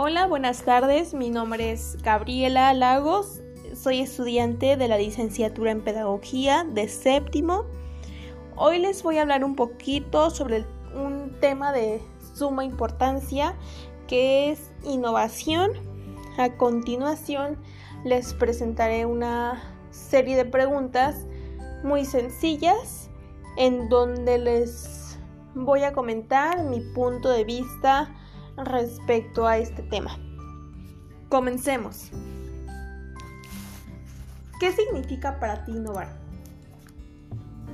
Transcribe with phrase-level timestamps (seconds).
[0.00, 1.12] Hola, buenas tardes.
[1.12, 3.40] Mi nombre es Gabriela Lagos.
[3.74, 7.64] Soy estudiante de la licenciatura en Pedagogía de séptimo.
[8.54, 10.64] Hoy les voy a hablar un poquito sobre
[10.94, 12.00] un tema de
[12.32, 13.56] suma importancia
[14.06, 15.72] que es innovación.
[16.38, 17.58] A continuación
[18.04, 19.60] les presentaré una
[19.90, 21.26] serie de preguntas
[21.82, 23.10] muy sencillas
[23.56, 25.18] en donde les
[25.56, 28.14] voy a comentar mi punto de vista
[28.64, 30.18] respecto a este tema.
[31.28, 32.10] Comencemos.
[34.60, 36.08] ¿Qué significa para ti innovar?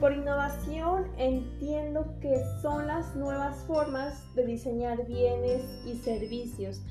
[0.00, 6.82] Por innovación entiendo que son las nuevas formas de diseñar bienes y servicios,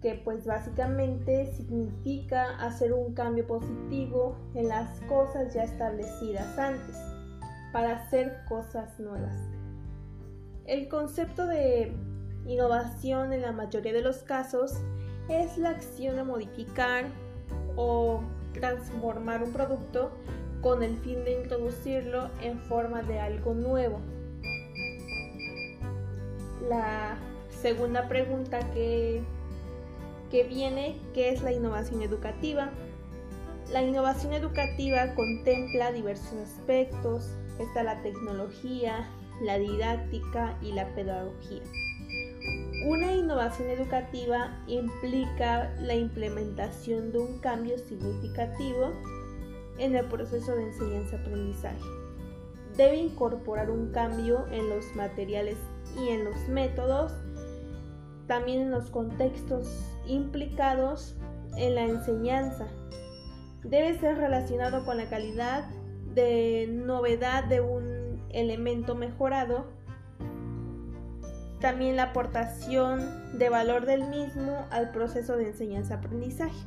[0.00, 6.96] que pues básicamente significa hacer un cambio positivo en las cosas ya establecidas antes,
[7.72, 9.36] para hacer cosas nuevas.
[10.66, 11.92] El concepto de
[12.46, 14.74] innovación en la mayoría de los casos
[15.28, 17.06] es la acción de modificar
[17.76, 20.12] o transformar un producto
[20.60, 24.00] con el fin de introducirlo en forma de algo nuevo.
[26.68, 27.16] La
[27.50, 29.22] segunda pregunta que,
[30.30, 32.70] que viene, ¿qué es la innovación educativa?
[33.72, 39.08] La innovación educativa contempla diversos aspectos, está la tecnología,
[39.42, 41.62] la didáctica y la pedagogía.
[42.84, 48.90] Una innovación educativa implica la implementación de un cambio significativo
[49.78, 51.84] en el proceso de enseñanza-aprendizaje.
[52.76, 55.58] Debe incorporar un cambio en los materiales
[55.96, 57.12] y en los métodos,
[58.26, 59.68] también en los contextos
[60.08, 61.14] implicados
[61.56, 62.66] en la enseñanza.
[63.62, 65.70] Debe ser relacionado con la calidad
[66.14, 69.66] de novedad de un elemento mejorado
[71.62, 76.66] también la aportación de valor del mismo al proceso de enseñanza-aprendizaje.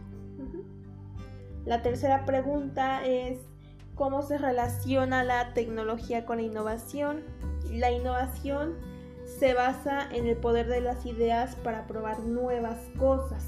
[1.66, 3.40] La tercera pregunta es
[3.94, 7.24] cómo se relaciona la tecnología con la innovación.
[7.70, 8.76] La innovación
[9.26, 13.46] se basa en el poder de las ideas para probar nuevas cosas,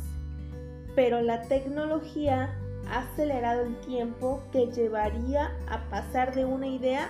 [0.96, 2.54] pero la tecnología
[2.90, 7.10] ha acelerado el tiempo que llevaría a pasar de una idea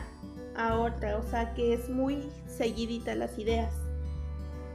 [0.56, 3.74] a otra, o sea que es muy seguidita las ideas.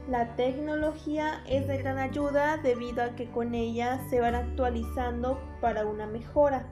[0.09, 5.85] La tecnología es de gran ayuda debido a que con ella se van actualizando para
[5.85, 6.65] una mejora.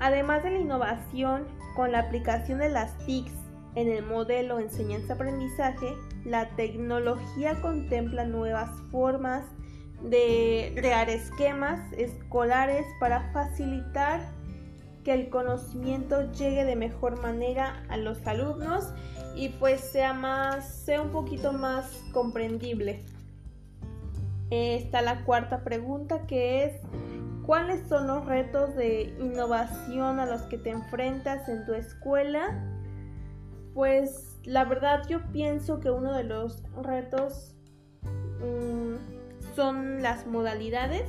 [0.00, 1.44] Además de la innovación,
[1.74, 3.32] con la aplicación de las TICs
[3.74, 5.94] en el modelo enseñanza-aprendizaje,
[6.24, 9.44] la tecnología contempla nuevas formas
[10.02, 14.20] de crear esquemas escolares para facilitar
[15.04, 18.88] que el conocimiento llegue de mejor manera a los alumnos
[19.36, 23.04] y pues sea más, sea un poquito más comprendible.
[24.50, 26.80] Está la cuarta pregunta que es
[27.44, 32.64] ¿cuáles son los retos de innovación a los que te enfrentas en tu escuela?
[33.74, 37.54] Pues la verdad yo pienso que uno de los retos
[38.40, 41.08] mm, son las modalidades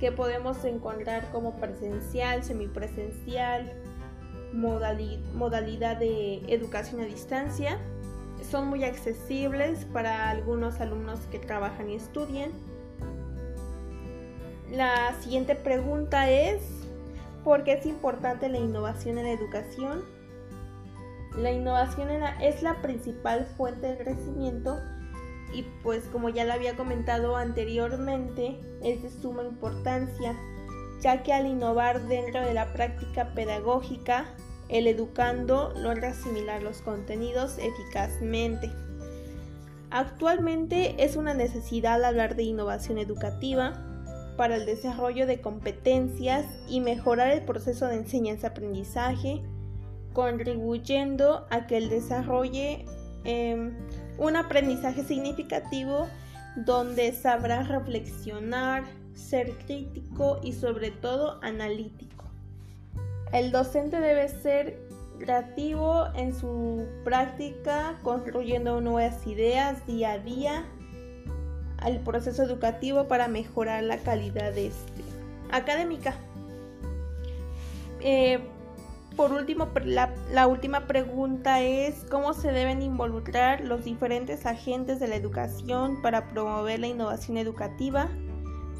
[0.00, 3.72] que podemos encontrar como presencial, semipresencial,
[4.52, 7.78] modalidad de educación a distancia.
[8.50, 12.50] Son muy accesibles para algunos alumnos que trabajan y estudian.
[14.70, 16.62] La siguiente pregunta es,
[17.44, 20.04] ¿por qué es importante la innovación en la educación?
[21.36, 22.08] La innovación
[22.40, 24.78] es la principal fuente de crecimiento
[25.54, 30.34] y pues como ya lo había comentado anteriormente, es de suma importancia
[31.00, 34.26] ya que al innovar dentro de la práctica pedagógica,
[34.68, 38.70] el educando logra asimilar los contenidos eficazmente.
[39.90, 43.82] Actualmente es una necesidad hablar de innovación educativa
[44.36, 49.42] para el desarrollo de competencias y mejorar el proceso de enseñanza-aprendizaje,
[50.12, 52.84] contribuyendo a que el desarrolle
[53.24, 53.76] em,
[54.18, 56.06] un aprendizaje significativo
[56.64, 58.84] donde sabrá reflexionar,
[59.14, 62.24] ser crítico y sobre todo analítico.
[63.32, 64.78] El docente debe ser
[65.18, 70.64] creativo en su práctica, construyendo nuevas ideas día a día
[71.78, 75.02] al proceso educativo para mejorar la calidad de este,
[75.50, 76.14] académica.
[78.00, 78.40] Eh,
[79.18, 85.16] por último, la, última pregunta es cómo se deben involucrar los diferentes agentes de la
[85.16, 88.06] educación para promover la innovación educativa.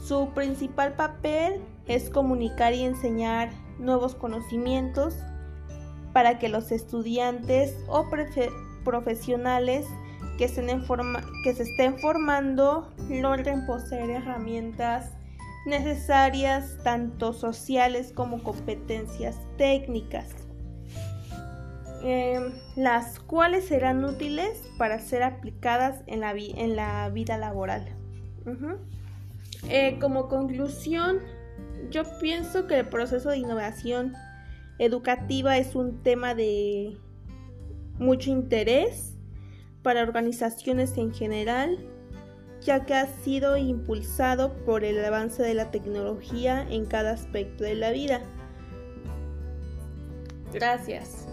[0.00, 3.50] Su principal papel es comunicar y enseñar
[3.80, 5.16] nuevos conocimientos
[6.12, 8.06] para que los estudiantes o
[8.84, 9.86] profesionales
[10.38, 10.64] que, se
[11.42, 15.10] que se estén formando logren poseer herramientas
[15.66, 20.34] necesarias tanto sociales como competencias técnicas,
[22.02, 27.86] em, las cuales serán útiles para ser aplicadas en la, en la vida laboral.
[29.68, 31.18] Eh, como conclusión,
[31.90, 34.14] yo pienso que el proceso de innovación
[34.78, 36.96] educativa es un tema de
[37.98, 39.16] mucho interés
[39.82, 41.78] para organizaciones en general,
[42.68, 47.74] ya que ha sido impulsado por el avance de la tecnología en cada aspecto de
[47.74, 48.20] la vida.
[50.52, 51.26] Gracias.